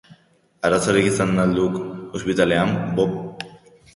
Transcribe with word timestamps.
Arazorik 0.69 1.09
izan 1.09 1.41
al 1.43 1.53
duk 1.59 1.77
ospitalean, 2.21 2.75
Bob? 3.01 3.47